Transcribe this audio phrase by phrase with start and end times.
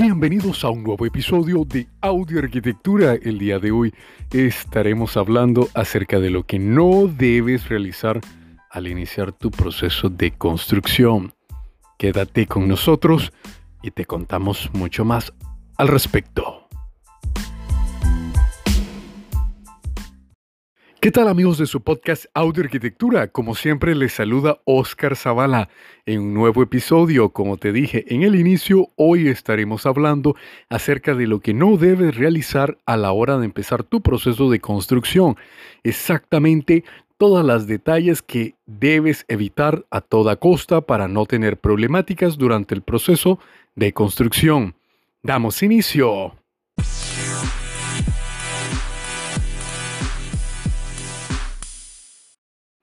[0.00, 3.14] Bienvenidos a un nuevo episodio de Audio Arquitectura.
[3.14, 3.92] El día de hoy
[4.30, 8.20] estaremos hablando acerca de lo que no debes realizar
[8.70, 11.34] al iniciar tu proceso de construcción.
[11.98, 13.32] Quédate con nosotros
[13.82, 15.32] y te contamos mucho más
[15.76, 16.57] al respecto.
[21.00, 23.28] ¿Qué tal amigos de su podcast Audio Arquitectura?
[23.28, 25.68] Como siempre les saluda Oscar Zavala
[26.06, 27.28] en un nuevo episodio.
[27.28, 30.34] Como te dije en el inicio, hoy estaremos hablando
[30.68, 34.58] acerca de lo que no debes realizar a la hora de empezar tu proceso de
[34.58, 35.36] construcción.
[35.84, 36.82] Exactamente
[37.16, 42.82] todas las detalles que debes evitar a toda costa para no tener problemáticas durante el
[42.82, 43.38] proceso
[43.76, 44.74] de construcción.
[45.22, 46.34] Damos inicio.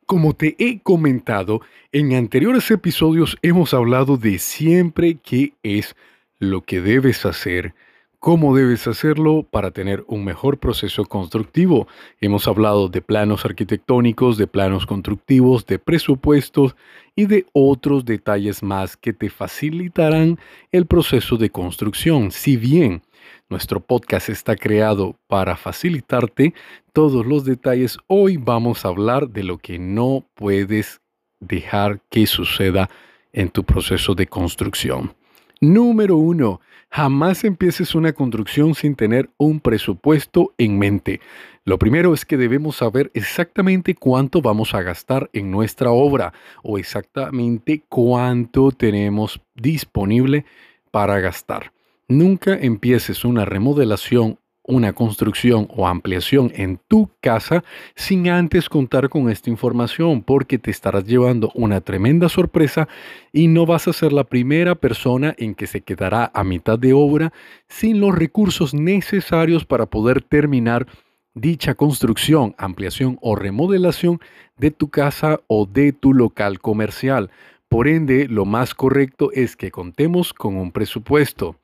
[0.05, 5.95] Como te he comentado, en anteriores episodios hemos hablado de siempre qué es
[6.37, 7.73] lo que debes hacer,
[8.19, 11.87] cómo debes hacerlo para tener un mejor proceso constructivo.
[12.21, 16.75] Hemos hablado de planos arquitectónicos, de planos constructivos, de presupuestos
[17.15, 20.37] y de otros detalles más que te facilitarán
[20.71, 22.29] el proceso de construcción.
[22.29, 23.01] Si bien
[23.49, 26.53] nuestro podcast está creado para facilitarte
[26.93, 27.97] todos los detalles.
[28.07, 31.01] Hoy vamos a hablar de lo que no puedes
[31.39, 32.89] dejar que suceda
[33.33, 35.13] en tu proceso de construcción.
[35.61, 41.21] Número uno, jamás empieces una construcción sin tener un presupuesto en mente.
[41.63, 46.77] Lo primero es que debemos saber exactamente cuánto vamos a gastar en nuestra obra o
[46.77, 50.45] exactamente cuánto tenemos disponible
[50.91, 51.74] para gastar.
[52.07, 57.63] Nunca empieces una remodelación, una construcción o ampliación en tu casa
[57.95, 62.87] sin antes contar con esta información porque te estarás llevando una tremenda sorpresa
[63.33, 66.93] y no vas a ser la primera persona en que se quedará a mitad de
[66.93, 67.33] obra
[67.67, 70.85] sin los recursos necesarios para poder terminar
[71.33, 74.19] dicha construcción, ampliación o remodelación
[74.57, 77.31] de tu casa o de tu local comercial.
[77.67, 81.55] Por ende, lo más correcto es que contemos con un presupuesto.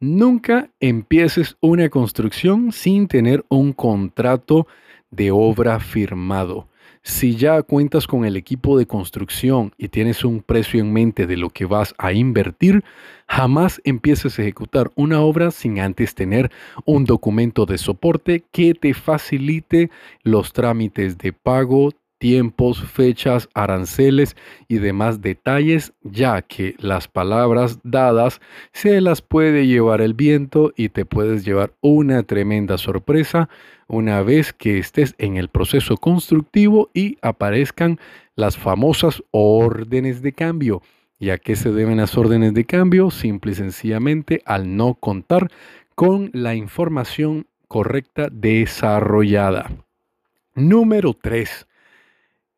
[0.00, 4.66] Nunca empieces una construcción sin tener un contrato
[5.10, 6.68] de obra firmado.
[7.02, 11.38] Si ya cuentas con el equipo de construcción y tienes un precio en mente de
[11.38, 12.84] lo que vas a invertir,
[13.26, 16.50] jamás empieces a ejecutar una obra sin antes tener
[16.84, 19.88] un documento de soporte que te facilite
[20.24, 24.36] los trámites de pago, tiempos, fechas, aranceles
[24.68, 28.40] y demás detalles, ya que las palabras dadas
[28.72, 33.48] se las puede llevar el viento y te puedes llevar una tremenda sorpresa
[33.88, 38.00] una vez que estés en el proceso constructivo y aparezcan
[38.34, 40.82] las famosas órdenes de cambio.
[41.18, 43.10] ¿Y a qué se deben las órdenes de cambio?
[43.10, 45.50] Simple y sencillamente al no contar
[45.94, 49.70] con la información correcta desarrollada.
[50.54, 51.66] Número 3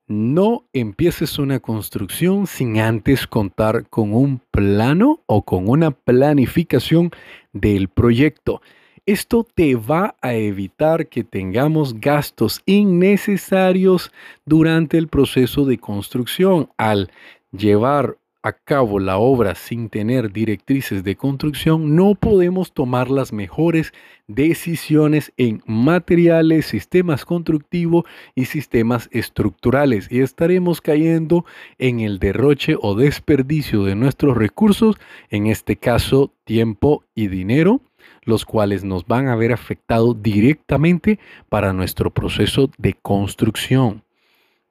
[0.09, 7.11] no empieces una construcción sin antes contar con un plano o con una planificación
[7.53, 8.63] del proyecto.
[9.05, 14.11] Esto te va a evitar que tengamos gastos innecesarios
[14.45, 17.11] durante el proceso de construcción al
[17.53, 23.93] llevar a cabo la obra sin tener directrices de construcción, no podemos tomar las mejores
[24.29, 28.05] decisiones en materiales, sistemas constructivos
[28.35, 31.45] y sistemas estructurales y estaremos cayendo
[31.79, 34.97] en el derroche o desperdicio de nuestros recursos,
[35.31, 37.81] en este caso tiempo y dinero,
[38.23, 41.19] los cuales nos van a ver afectado directamente
[41.49, 44.05] para nuestro proceso de construcción.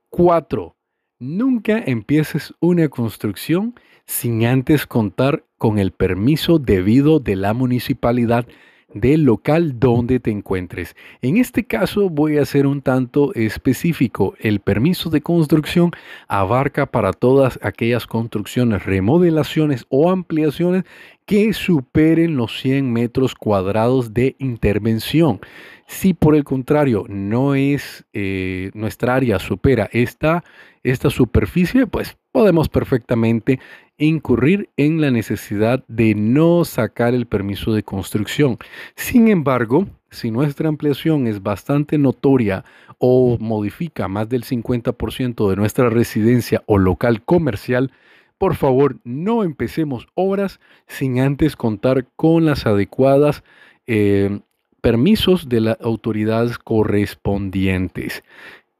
[0.09, 0.76] 4
[1.19, 3.73] Nunca empieces una construcción
[4.05, 8.45] sin antes contar con el permiso debido de la municipalidad
[8.93, 10.95] del local donde te encuentres.
[11.23, 14.35] En este caso voy a ser un tanto específico.
[14.39, 15.89] El permiso de construcción
[16.27, 20.83] abarca para todas aquellas construcciones, remodelaciones o ampliaciones
[21.27, 25.41] que superen los 100 metros cuadrados de intervención.
[25.85, 30.45] Si por el contrario no es eh, nuestra área supera esta,
[30.83, 33.59] esta superficie, pues podemos perfectamente
[33.97, 38.57] incurrir en la necesidad de no sacar el permiso de construcción.
[38.95, 42.63] Sin embargo, si nuestra ampliación es bastante notoria
[42.99, 47.91] o modifica más del 50% de nuestra residencia o local comercial,
[48.37, 53.43] por favor no empecemos obras sin antes contar con las adecuadas
[53.87, 54.39] eh,
[54.81, 58.23] permisos de las autoridades correspondientes.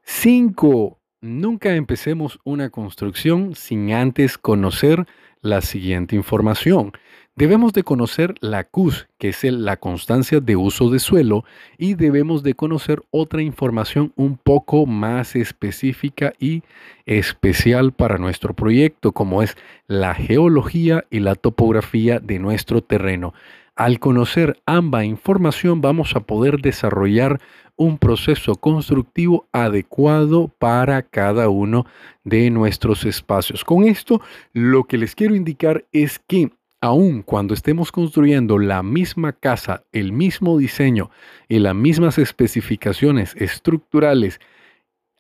[0.04, 1.00] 5.
[1.22, 5.06] Nunca empecemos una construcción sin antes conocer
[5.42, 6.94] la siguiente información.
[7.38, 11.46] Debemos de conocer la CUS, que es la constancia de uso de suelo,
[11.78, 16.64] y debemos de conocer otra información un poco más específica y
[17.06, 19.56] especial para nuestro proyecto, como es
[19.86, 23.36] la geología y la topografía de nuestro terreno.
[23.76, 27.40] Al conocer ambas información vamos a poder desarrollar
[27.76, 31.86] un proceso constructivo adecuado para cada uno
[32.24, 33.64] de nuestros espacios.
[33.64, 34.22] Con esto,
[34.54, 36.50] lo que les quiero indicar es que
[36.88, 41.12] aun cuando estemos construyendo la misma casa, el mismo diseño
[41.50, 44.40] y las mismas especificaciones estructurales,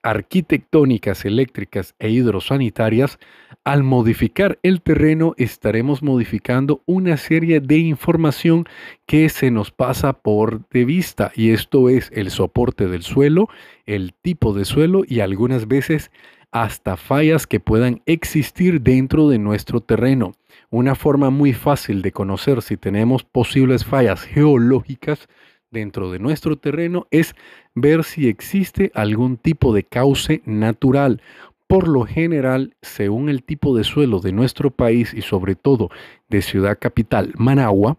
[0.01, 3.19] arquitectónicas, eléctricas e hidrosanitarias,
[3.65, 8.63] al modificar el terreno estaremos modificando una serie de información
[9.05, 13.49] que se nos pasa por de vista y esto es el soporte del suelo,
[13.85, 16.11] el tipo de suelo y algunas veces
[16.51, 20.33] hasta fallas que puedan existir dentro de nuestro terreno.
[20.69, 25.27] Una forma muy fácil de conocer si tenemos posibles fallas geológicas
[25.71, 27.35] dentro de nuestro terreno es
[27.75, 31.21] ver si existe algún tipo de cauce natural.
[31.67, 35.89] Por lo general, según el tipo de suelo de nuestro país y sobre todo
[36.29, 37.97] de ciudad capital Managua,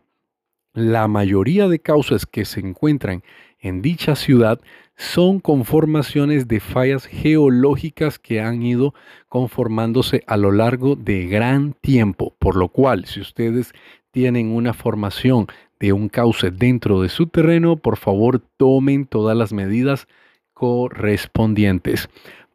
[0.73, 3.23] la mayoría de cauces que se encuentran
[3.61, 4.61] en dicha ciudad
[4.99, 8.95] son conformaciones de fallas geológicas que han ido
[9.29, 13.73] conformándose a lo largo de gran tiempo, por lo cual si ustedes
[14.11, 15.47] tienen una formación
[15.79, 20.09] de un cauce dentro de su terreno, por favor tomen todas las medidas
[20.53, 22.09] correspondientes.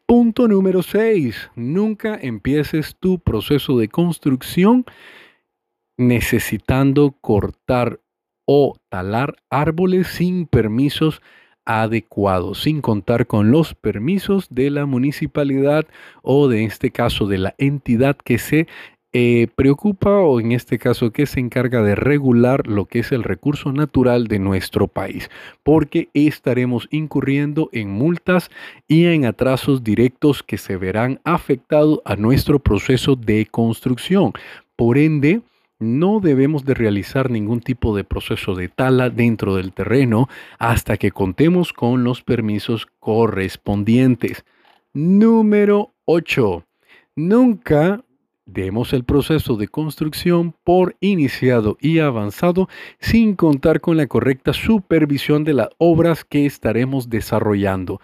[0.06, 1.52] Punto número 6.
[1.56, 4.84] Nunca empieces tu proceso de construcción
[5.96, 8.02] necesitando cortar
[8.46, 11.22] o talar árboles sin permisos
[11.66, 15.86] adecuados, sin contar con los permisos de la municipalidad
[16.22, 18.68] o de este caso de la entidad que se
[19.16, 23.22] eh, preocupa o en este caso que se encarga de regular lo que es el
[23.22, 25.30] recurso natural de nuestro país,
[25.62, 28.50] porque estaremos incurriendo en multas
[28.88, 34.34] y en atrasos directos que se verán afectados a nuestro proceso de construcción.
[34.76, 35.42] Por ende,
[35.84, 41.12] no debemos de realizar ningún tipo de proceso de tala dentro del terreno hasta que
[41.12, 44.46] contemos con los permisos correspondientes.
[44.94, 46.66] Número 8.
[47.16, 48.04] Nunca
[48.46, 52.68] Demos el proceso de construcción por iniciado y avanzado
[53.00, 58.02] sin contar con la correcta supervisión de las obras que estaremos desarrollando.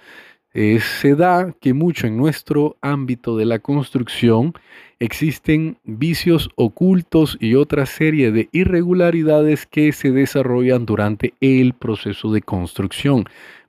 [0.54, 4.54] Eh, se da que mucho en nuestro ámbito de la construcción
[5.00, 12.42] existen vicios ocultos y otra serie de irregularidades que se desarrollan durante el proceso de
[12.42, 13.26] construcción.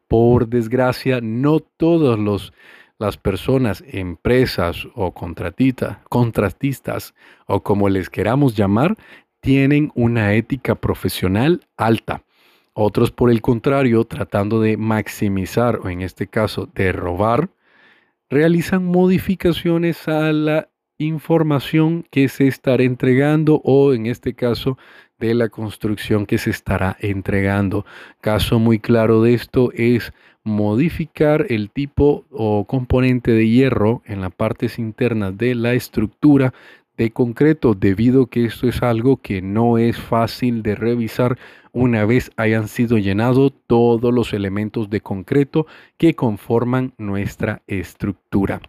[0.09, 2.53] Por desgracia, no todos los
[3.01, 7.15] las personas, empresas o contratistas
[7.47, 8.95] o como les queramos llamar,
[9.41, 12.23] tienen una ética profesional alta.
[12.73, 17.51] Otros, por el contrario, tratando de maximizar o en este caso de robar,
[18.29, 20.69] realizan modificaciones a la
[20.99, 24.79] información que se estará entregando o en este caso
[25.19, 27.85] de la construcción que se estará entregando.
[28.21, 30.13] Caso muy claro de esto es
[30.43, 36.55] modificar el tipo o componente de hierro en las partes internas de la estructura
[37.01, 41.39] de concreto debido que esto es algo que no es fácil de revisar
[41.73, 45.67] una vez hayan sido llenados todos los elementos de concreto
[45.97, 48.61] que conforman nuestra estructura.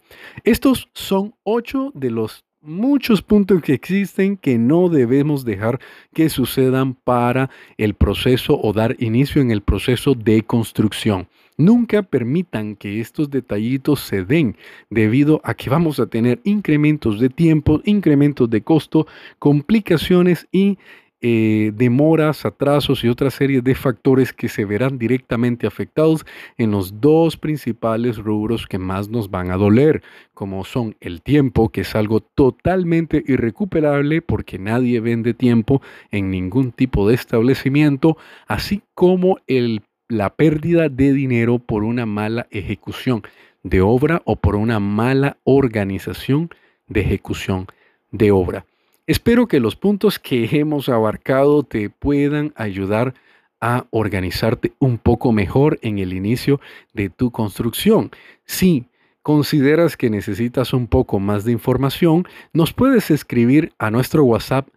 [0.45, 5.81] Estos son ocho de los muchos puntos que existen que no debemos dejar
[6.13, 11.27] que sucedan para el proceso o dar inicio en el proceso de construcción.
[11.58, 14.55] Nunca permitan que estos detallitos se den
[14.89, 19.08] debido a que vamos a tener incrementos de tiempo, incrementos de costo,
[19.39, 20.77] complicaciones y
[21.24, 26.25] eh, demoras, atrasos y otra serie de factores que se verán directamente afectados
[26.58, 30.01] en los dos principales rubros que más nos van a doler,
[30.34, 36.72] como son el tiempo, que es algo totalmente irrecuperable porque nadie vende tiempo en ningún
[36.72, 38.17] tipo de establecimiento,
[38.48, 43.24] así como el, la pérdida de dinero por una mala ejecución
[43.63, 46.50] de obra o por una mala organización
[46.88, 47.68] de ejecución
[48.12, 48.65] de obra.
[49.08, 53.13] Espero que los puntos que hemos abarcado te puedan ayudar
[53.62, 56.60] a organizarte un poco mejor en el inicio
[56.94, 58.12] de tu construcción.
[58.44, 58.86] Si
[59.22, 64.68] consideras que necesitas un poco más de información, nos puedes escribir a nuestro WhatsApp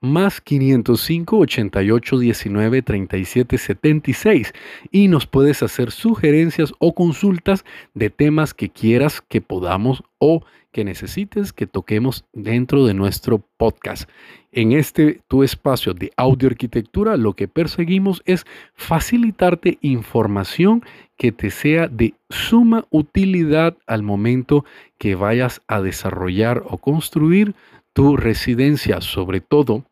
[0.00, 4.52] más 505 88 19 37 76
[4.90, 10.84] y nos puedes hacer sugerencias o consultas de temas que quieras que podamos o que
[10.84, 14.10] necesites que toquemos dentro de nuestro podcast.
[14.52, 20.84] En este tu espacio de audio arquitectura lo que perseguimos es facilitarte información
[21.16, 24.66] que te sea de suma utilidad al momento
[24.98, 27.54] que vayas a desarrollar o construir
[27.96, 29.86] tu residencia, sobre todo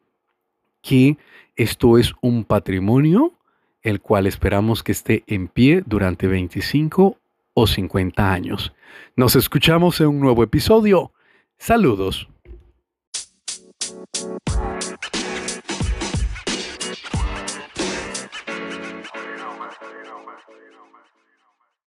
[0.82, 1.16] que
[1.56, 3.32] esto es un patrimonio
[3.80, 7.16] el cual esperamos que esté en pie durante 25
[7.54, 8.75] o 50 años.
[9.16, 11.12] Nos escuchamos en un nuevo episodio.
[11.56, 12.28] Saludos.